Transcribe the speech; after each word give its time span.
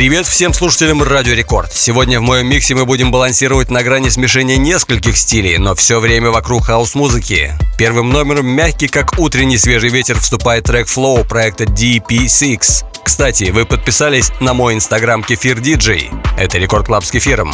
Привет 0.00 0.26
всем 0.26 0.54
слушателям 0.54 1.02
Радио 1.02 1.34
Рекорд. 1.34 1.74
Сегодня 1.74 2.20
в 2.20 2.22
моем 2.22 2.46
миксе 2.46 2.74
мы 2.74 2.86
будем 2.86 3.10
балансировать 3.10 3.70
на 3.70 3.82
грани 3.82 4.08
смешения 4.08 4.56
нескольких 4.56 5.14
стилей, 5.18 5.58
но 5.58 5.74
все 5.74 6.00
время 6.00 6.30
вокруг 6.30 6.64
хаус-музыки. 6.64 7.52
Первым 7.76 8.08
номером 8.08 8.46
мягкий, 8.46 8.88
как 8.88 9.18
утренний 9.18 9.58
свежий 9.58 9.90
ветер, 9.90 10.18
вступает 10.18 10.64
трек 10.64 10.86
Flow 10.86 11.22
проекта 11.28 11.64
DP6. 11.64 12.86
Кстати, 13.04 13.50
вы 13.50 13.66
подписались 13.66 14.32
на 14.40 14.54
мой 14.54 14.72
инстаграм 14.72 15.22
Кефир 15.22 15.60
Диджей. 15.60 16.10
Это 16.38 16.56
Рекорд 16.56 16.86
Клаб 16.86 17.04
с 17.04 17.10
Кефиром. 17.10 17.52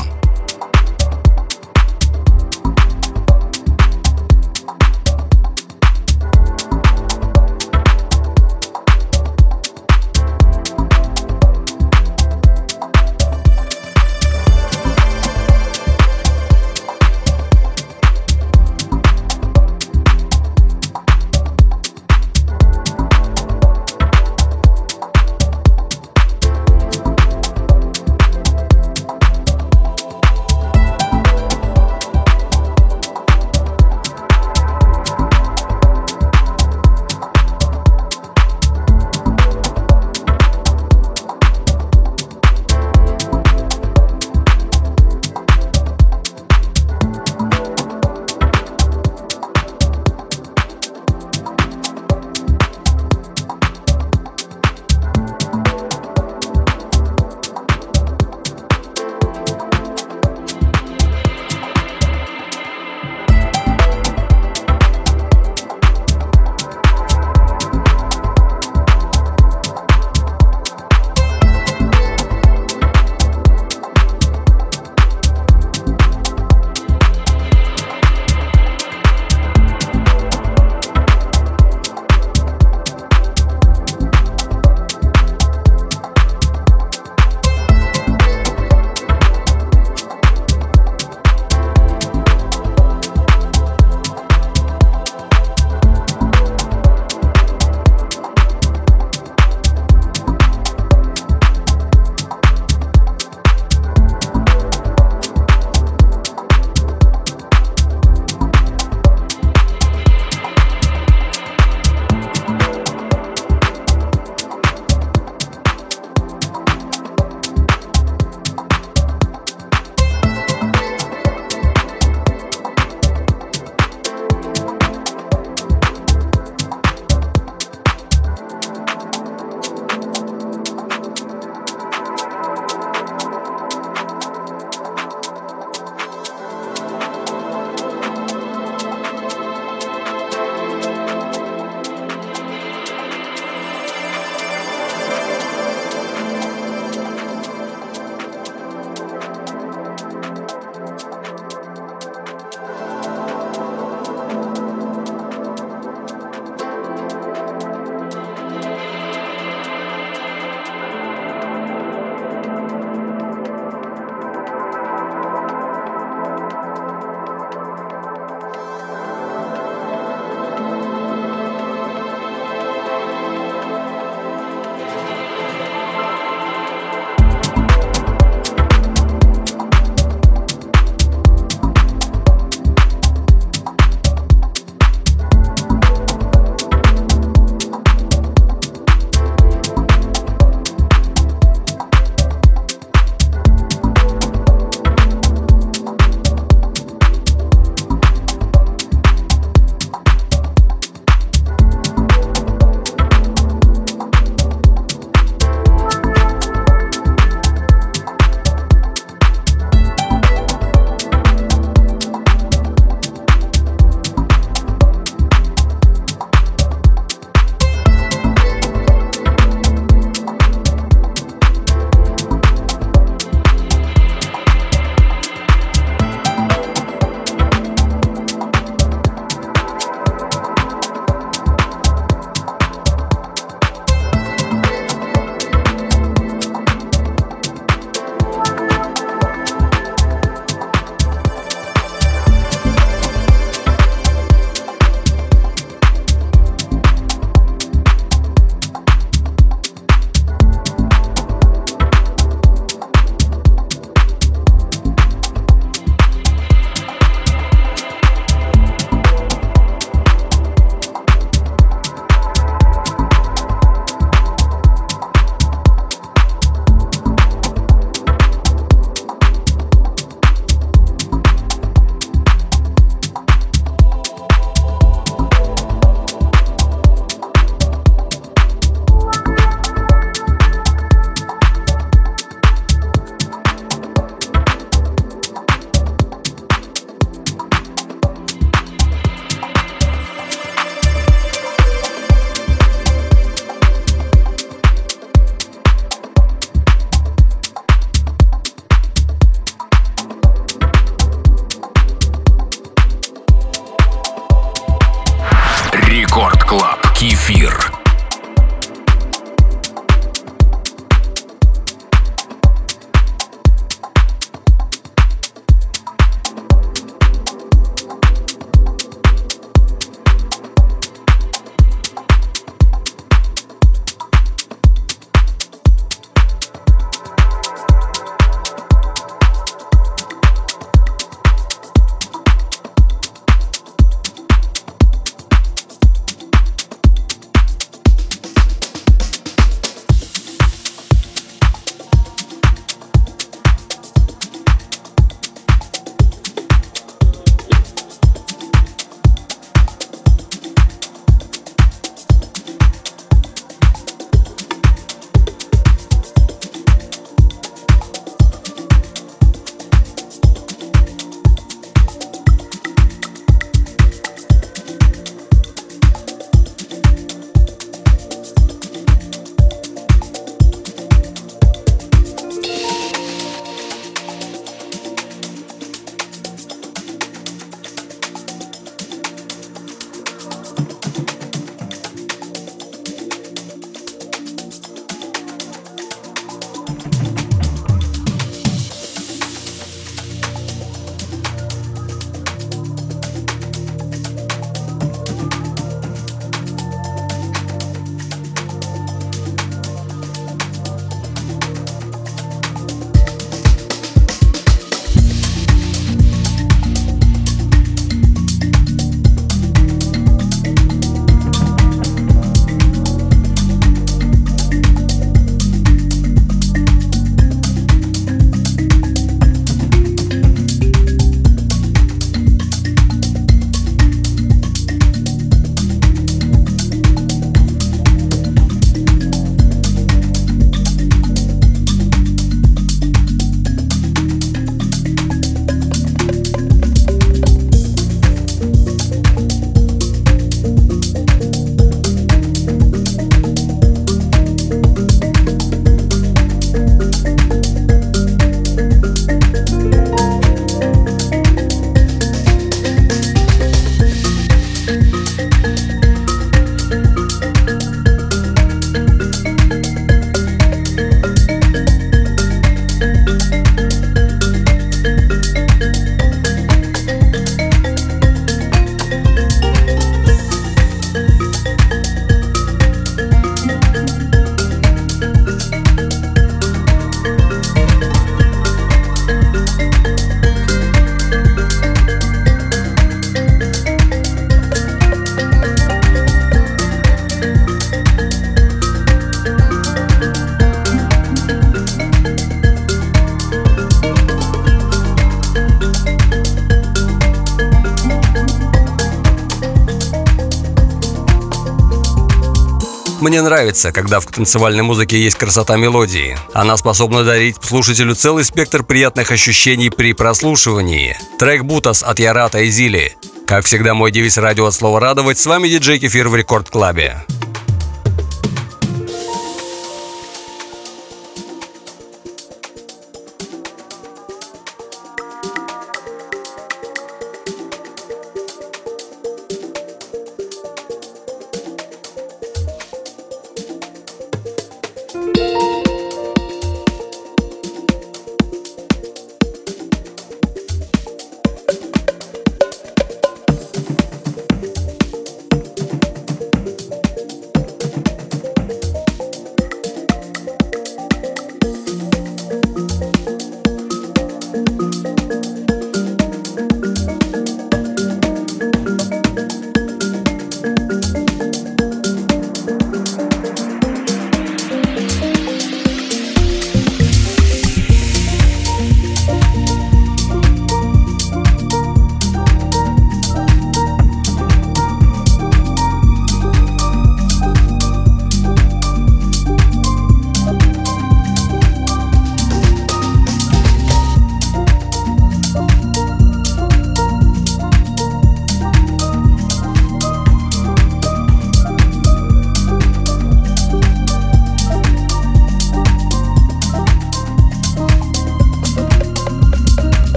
Нравится, 503.26 503.72
когда 503.72 504.00
в 504.00 504.06
танцевальной 504.06 504.62
музыке 504.62 505.00
есть 505.00 505.16
красота 505.16 505.56
мелодии. 505.56 506.16
Она 506.32 506.56
способна 506.56 507.04
дарить 507.04 507.36
слушателю 507.42 507.94
целый 507.94 508.24
спектр 508.24 508.62
приятных 508.62 509.10
ощущений 509.10 509.70
при 509.70 509.92
прослушивании. 509.92 510.96
Трек 511.18 511.42
«Бутас» 511.42 511.82
от 511.82 511.98
Ярата 511.98 512.40
и 512.40 512.48
Зили. 512.48 512.96
Как 513.26 513.44
всегда, 513.44 513.74
мой 513.74 513.90
девиз 513.90 514.18
радио 514.18 514.46
от 514.46 514.54
слова 514.54 514.80
«радовать». 514.80 515.18
С 515.18 515.26
вами 515.26 515.48
диджей 515.48 515.80
Кефир 515.80 516.08
в 516.08 516.14
Рекорд 516.14 516.48
Клабе. 516.50 517.05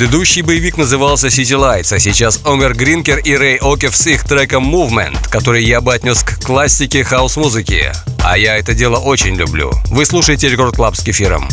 Предыдущий 0.00 0.40
боевик 0.40 0.78
назывался 0.78 1.26
City 1.26 1.58
Lights, 1.60 1.94
а 1.94 1.98
сейчас 1.98 2.40
Омер 2.46 2.74
Гринкер 2.74 3.18
и 3.18 3.36
Рэй 3.36 3.58
Окев 3.60 3.94
с 3.94 4.06
их 4.06 4.24
треком 4.24 4.74
Movement, 4.74 5.28
который 5.28 5.62
я 5.62 5.82
бы 5.82 5.92
отнес 5.92 6.22
к 6.22 6.42
классике 6.42 7.04
хаус-музыки. 7.04 7.92
А 8.24 8.38
я 8.38 8.56
это 8.56 8.72
дело 8.72 8.96
очень 8.96 9.36
люблю. 9.36 9.70
Вы 9.90 10.06
слушаете 10.06 10.48
Record 10.48 10.74
Club 10.74 10.96
с 10.96 11.04
кефиром. 11.04 11.46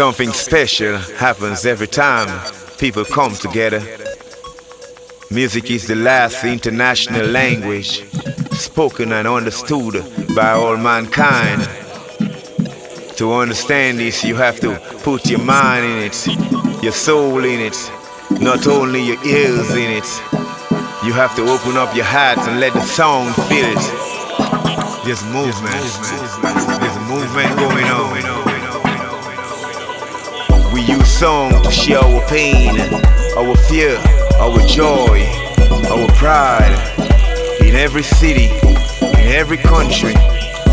Something 0.00 0.32
special 0.32 0.96
happens 0.96 1.66
every 1.66 1.86
time 1.86 2.26
people 2.78 3.04
come 3.04 3.34
together. 3.34 3.82
Music 5.30 5.70
is 5.70 5.88
the 5.88 5.94
last 5.94 6.42
international 6.42 7.26
language 7.26 8.10
spoken 8.52 9.12
and 9.12 9.28
understood 9.28 10.02
by 10.34 10.52
all 10.52 10.78
mankind. 10.78 11.68
To 13.18 13.34
understand 13.34 13.98
this, 13.98 14.24
you 14.24 14.36
have 14.36 14.58
to 14.60 14.80
put 15.02 15.28
your 15.28 15.44
mind 15.44 15.84
in 15.84 15.98
it, 15.98 16.82
your 16.82 16.92
soul 16.92 17.44
in 17.44 17.60
it, 17.60 17.76
not 18.40 18.66
only 18.66 19.02
your 19.02 19.22
ears 19.26 19.70
in 19.72 19.90
it. 19.90 20.08
You 21.04 21.12
have 21.12 21.36
to 21.36 21.42
open 21.42 21.76
up 21.76 21.94
your 21.94 22.06
heart 22.06 22.38
and 22.48 22.58
let 22.58 22.72
the 22.72 22.80
song 22.80 23.34
fill 23.50 23.76
it. 23.76 25.04
There's 25.04 25.22
movement. 25.24 25.74
There's 25.74 26.10
movement 26.10 26.59
song 31.20 31.62
to 31.62 31.70
share 31.70 31.98
our 31.98 32.26
pain, 32.28 32.80
our 33.36 33.54
fear, 33.68 33.94
our 34.40 34.58
joy, 34.66 35.20
our 35.90 36.08
pride. 36.14 36.72
In 37.60 37.74
every 37.74 38.02
city, 38.02 38.48
in 39.20 39.28
every 39.28 39.58
country, 39.58 40.14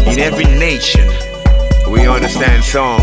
in 0.10 0.20
every 0.20 0.46
nation, 0.46 1.06
we 1.92 2.08
understand 2.08 2.64
song. 2.64 3.02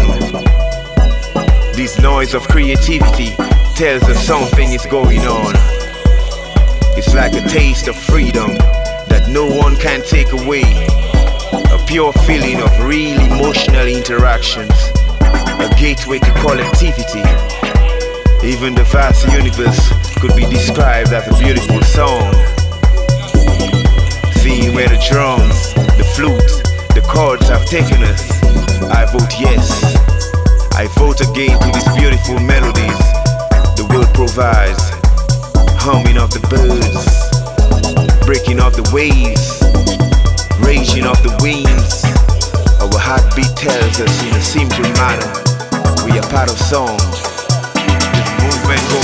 This 1.74 2.00
noise 2.00 2.32
of 2.32 2.48
creativity 2.48 3.36
tells 3.76 4.04
us 4.04 4.26
something 4.26 4.72
is 4.72 4.86
going 4.86 5.20
on. 5.20 5.52
It's 6.96 7.12
like 7.12 7.34
a 7.34 7.46
taste 7.46 7.88
of 7.88 7.94
freedom 7.94 8.56
that 9.12 9.26
no 9.28 9.44
one 9.46 9.76
can 9.76 10.00
take 10.00 10.32
away. 10.32 10.64
A 11.52 11.84
pure 11.86 12.14
feeling 12.24 12.62
of 12.62 12.70
real 12.86 13.20
emotional 13.20 13.86
interactions. 13.86 14.93
A 15.60 15.68
gateway 15.78 16.18
to 16.18 16.32
collectivity. 16.40 17.24
Even 18.46 18.74
the 18.74 18.84
vast 18.90 19.26
universe 19.32 19.92
could 20.20 20.34
be 20.36 20.46
described 20.46 21.12
as 21.12 21.26
a 21.28 21.38
beautiful 21.42 21.82
song. 21.82 22.32
Seeing 24.42 24.74
where 24.74 24.88
the 24.88 25.00
drums, 25.10 25.74
the 25.98 26.04
flute, 26.14 26.62
the 26.94 27.02
chords 27.08 27.48
have 27.48 27.64
taken 27.66 28.02
us, 28.02 28.42
I 28.90 29.04
vote 29.06 29.34
yes. 29.38 29.96
I 30.74 30.86
vote 30.98 31.20
again 31.20 31.58
to 31.60 31.66
these 31.72 31.88
beautiful 31.96 32.38
melodies 32.40 33.04
the 33.76 33.86
world 33.90 34.12
provides 34.14 34.90
humming 35.82 36.16
of 36.16 36.30
the 36.30 36.40
birds, 36.48 37.04
breaking 38.24 38.60
of 38.60 38.74
the 38.76 38.88
waves, 38.94 39.60
raging 40.64 41.04
of 41.04 41.20
the 41.22 41.36
winds. 41.42 42.13
Our 42.94 43.00
heartbeat 43.00 43.56
tells 43.56 44.00
us 44.00 44.22
it 44.22 44.40
seems 44.40 44.72
to 44.76 44.82
matter. 44.82 45.26
We 46.04 46.16
are 46.16 46.30
part 46.30 46.48
of 46.48 46.56
sound. 46.56 47.00
This 48.14 48.30
movement 48.38 48.88
goes. 48.88 49.03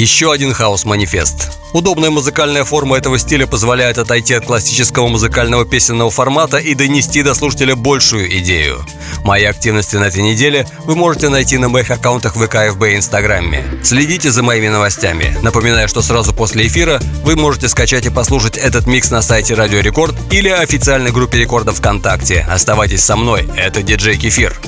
Еще 0.00 0.32
один 0.32 0.54
хаос-манифест. 0.54 1.50
Удобная 1.74 2.08
музыкальная 2.08 2.64
форма 2.64 2.96
этого 2.96 3.18
стиля 3.18 3.46
позволяет 3.46 3.98
отойти 3.98 4.32
от 4.32 4.46
классического 4.46 5.08
музыкального 5.08 5.66
песенного 5.66 6.10
формата 6.10 6.56
и 6.56 6.74
донести 6.74 7.22
до 7.22 7.34
слушателя 7.34 7.76
большую 7.76 8.34
идею. 8.38 8.82
Мои 9.24 9.44
активности 9.44 9.96
на 9.96 10.04
этой 10.04 10.22
неделе 10.22 10.66
вы 10.86 10.96
можете 10.96 11.28
найти 11.28 11.58
на 11.58 11.68
моих 11.68 11.90
аккаунтах 11.90 12.34
в 12.34 12.46
ВКФБ 12.46 12.82
и 12.84 12.96
Инстаграме. 12.96 13.62
Следите 13.84 14.30
за 14.30 14.42
моими 14.42 14.68
новостями. 14.68 15.36
Напоминаю, 15.42 15.86
что 15.86 16.00
сразу 16.00 16.32
после 16.32 16.66
эфира 16.66 16.98
вы 17.22 17.36
можете 17.36 17.68
скачать 17.68 18.06
и 18.06 18.10
послушать 18.10 18.56
этот 18.56 18.86
микс 18.86 19.10
на 19.10 19.20
сайте 19.20 19.52
Радио 19.52 19.80
Рекорд 19.80 20.14
или 20.32 20.48
официальной 20.48 21.12
группе 21.12 21.36
рекордов 21.36 21.76
ВКонтакте. 21.76 22.46
Оставайтесь 22.50 23.04
со 23.04 23.16
мной, 23.16 23.46
это 23.54 23.82
диджей 23.82 24.16
Кефир. 24.16 24.58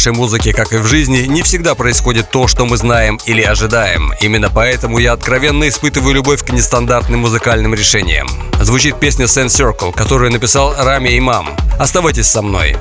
Хорошей 0.00 0.18
музыке, 0.18 0.54
как 0.54 0.72
и 0.72 0.78
в 0.78 0.86
жизни, 0.86 1.26
не 1.26 1.42
всегда 1.42 1.74
происходит 1.74 2.30
то, 2.30 2.48
что 2.48 2.64
мы 2.64 2.78
знаем 2.78 3.18
или 3.26 3.42
ожидаем. 3.42 4.14
Именно 4.22 4.48
поэтому 4.48 4.98
я 4.98 5.12
откровенно 5.12 5.68
испытываю 5.68 6.14
любовь 6.14 6.42
к 6.42 6.50
нестандартным 6.50 7.20
музыкальным 7.20 7.74
решениям. 7.74 8.26
Звучит 8.62 8.98
песня 8.98 9.26
Sand 9.26 9.48
Circle, 9.48 9.92
которую 9.92 10.32
написал 10.32 10.74
Рами 10.74 11.18
Имам. 11.18 11.54
Оставайтесь 11.78 12.28
со 12.28 12.40
мной. 12.40 12.78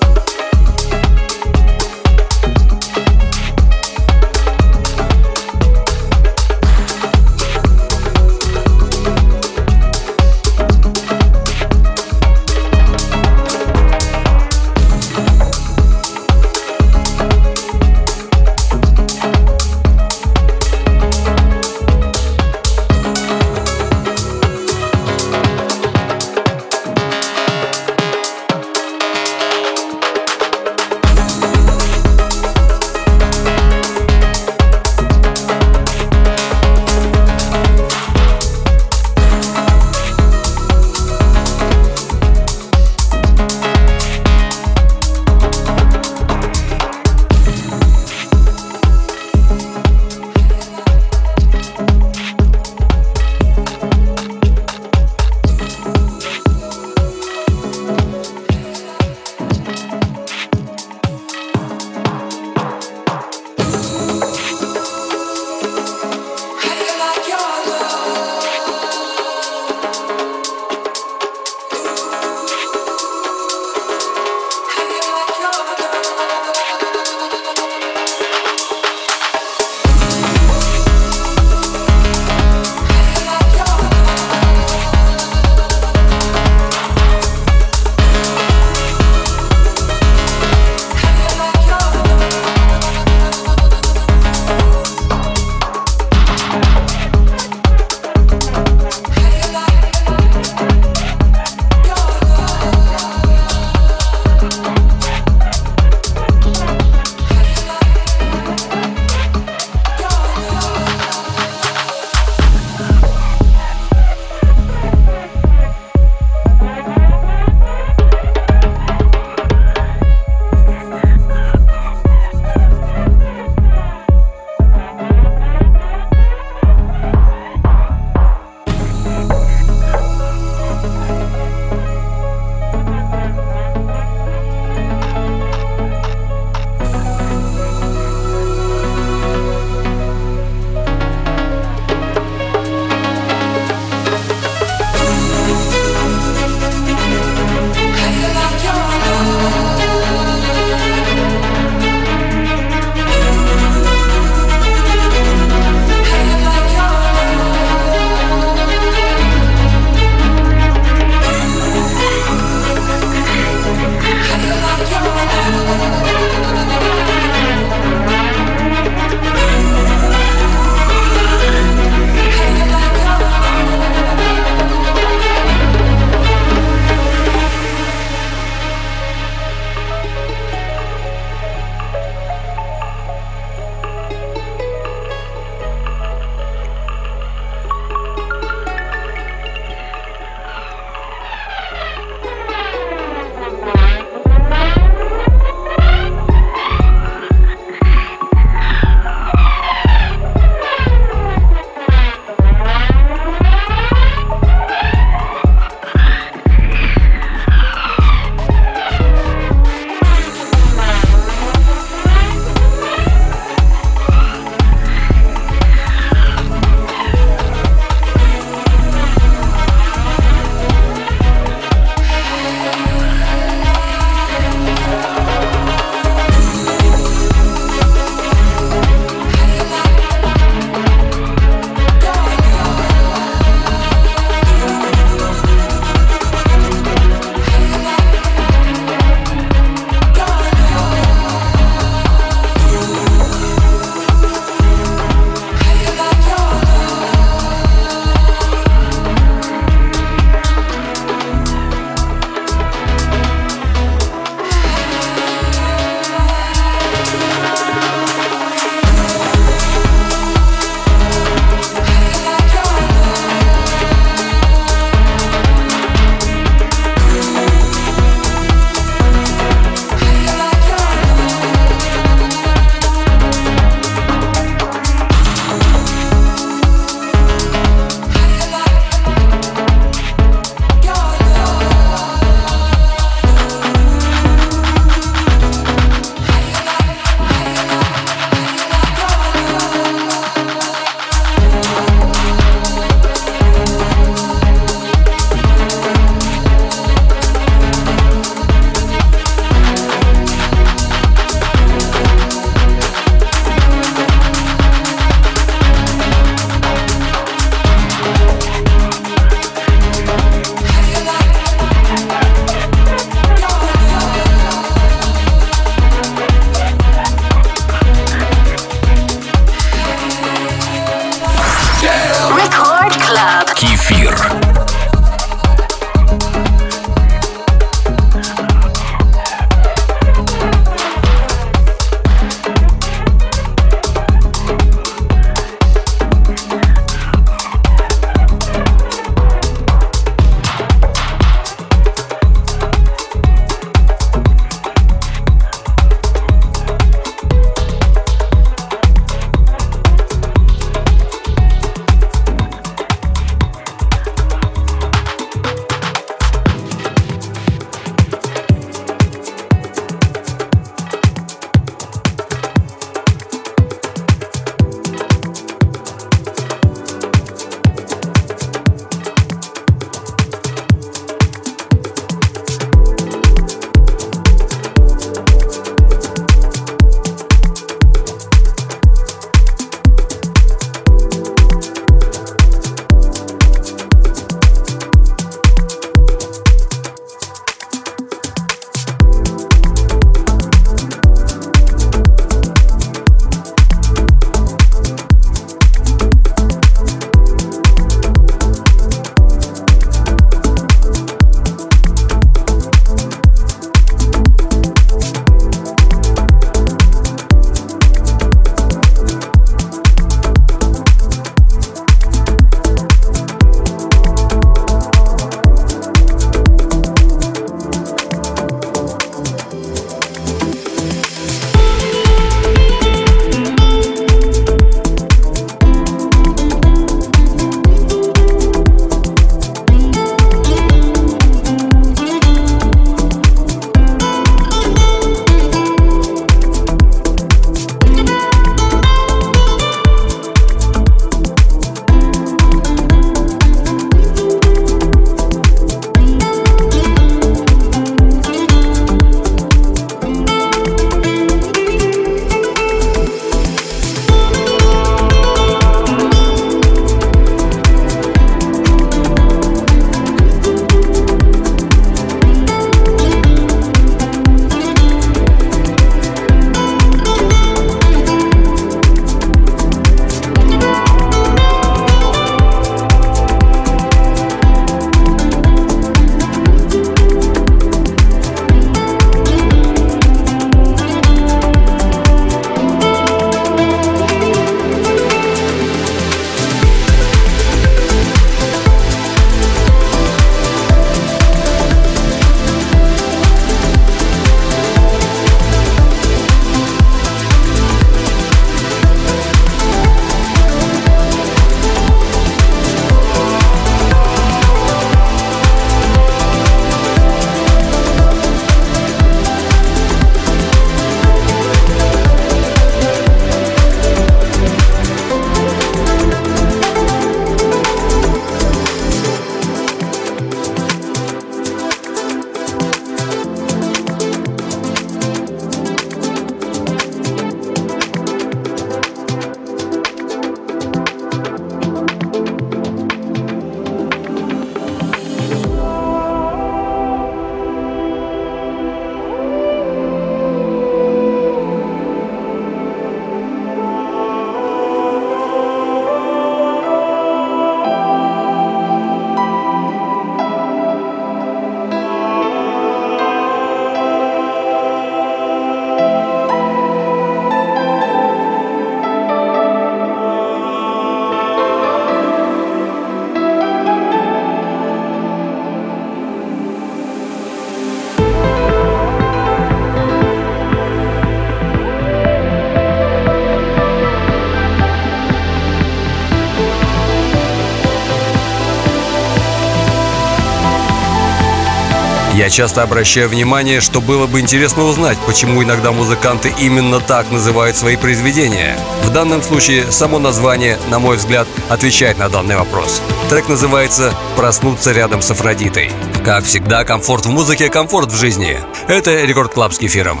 Я 582.18 582.30
часто 582.30 582.64
обращаю 582.64 583.08
внимание, 583.08 583.60
что 583.60 583.80
было 583.80 584.08
бы 584.08 584.18
интересно 584.18 584.64
узнать, 584.64 584.98
почему 585.06 585.40
иногда 585.44 585.70
музыканты 585.70 586.34
именно 586.36 586.80
так 586.80 587.08
называют 587.12 587.56
свои 587.56 587.76
произведения. 587.76 588.58
В 588.82 588.90
данном 588.92 589.22
случае 589.22 589.70
само 589.70 590.00
название, 590.00 590.58
на 590.68 590.80
мой 590.80 590.96
взгляд, 590.96 591.28
отвечает 591.48 591.96
на 591.96 592.08
данный 592.08 592.34
вопрос. 592.34 592.82
Трек 593.08 593.28
называется 593.28 593.94
«Проснуться 594.16 594.72
рядом 594.72 595.00
с 595.00 595.12
Афродитой». 595.12 595.70
Как 596.04 596.24
всегда, 596.24 596.64
комфорт 596.64 597.06
в 597.06 597.10
музыке, 597.10 597.50
комфорт 597.50 597.92
в 597.92 597.96
жизни. 597.96 598.40
Это 598.66 599.04
Record 599.04 599.32
Club 599.32 599.52
с 599.52 599.58
кефиром. 599.58 600.00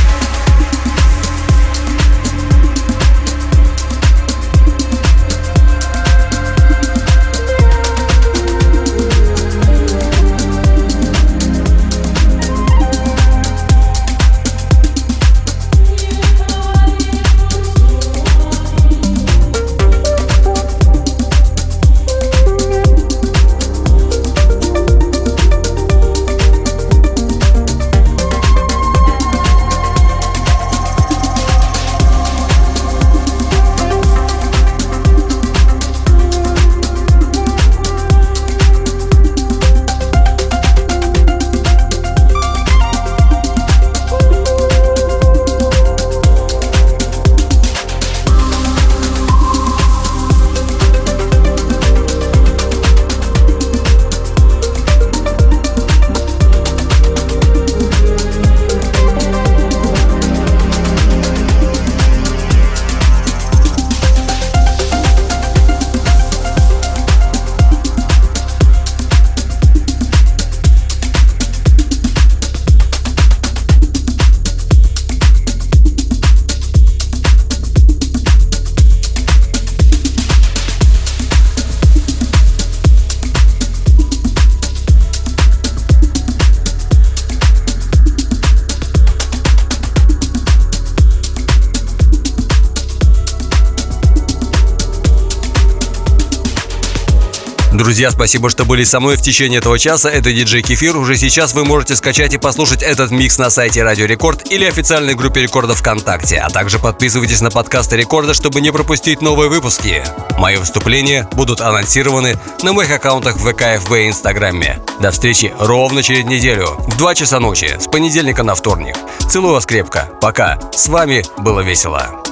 Друзья, 98.01 98.17
спасибо, 98.17 98.49
что 98.49 98.65
были 98.65 98.83
со 98.83 98.99
мной 98.99 99.15
в 99.15 99.21
течение 99.21 99.59
этого 99.59 99.77
часа. 99.77 100.09
Это 100.09 100.33
диджей 100.33 100.63
Кефир. 100.63 100.97
Уже 100.97 101.17
сейчас 101.17 101.53
вы 101.53 101.65
можете 101.65 101.95
скачать 101.95 102.33
и 102.33 102.39
послушать 102.39 102.81
этот 102.81 103.11
микс 103.11 103.37
на 103.37 103.51
сайте 103.51 103.83
Радио 103.83 104.07
Рекорд 104.07 104.51
или 104.51 104.65
официальной 104.65 105.13
группе 105.13 105.43
Рекорда 105.43 105.75
ВКонтакте. 105.75 106.39
А 106.39 106.49
также 106.49 106.79
подписывайтесь 106.79 107.41
на 107.41 107.51
подкасты 107.51 107.97
Рекорда, 107.97 108.33
чтобы 108.33 108.59
не 108.59 108.71
пропустить 108.71 109.21
новые 109.21 109.51
выпуски. 109.51 110.03
Мои 110.39 110.55
выступления 110.55 111.29
будут 111.33 111.61
анонсированы 111.61 112.39
на 112.63 112.73
моих 112.73 112.89
аккаунтах 112.89 113.35
в 113.35 113.47
ВК, 113.47 113.79
ФБ 113.79 113.91
и 113.91 114.07
Инстаграме. 114.07 114.81
До 114.99 115.11
встречи 115.11 115.53
ровно 115.59 116.01
через 116.01 116.25
неделю 116.25 116.69
в 116.79 116.97
2 116.97 117.13
часа 117.13 117.39
ночи 117.39 117.77
с 117.79 117.85
понедельника 117.85 118.41
на 118.41 118.55
вторник. 118.55 118.95
Целую 119.29 119.53
вас 119.53 119.67
крепко. 119.67 120.09
Пока. 120.21 120.57
С 120.75 120.87
вами 120.87 121.23
было 121.37 121.59
весело. 121.59 122.23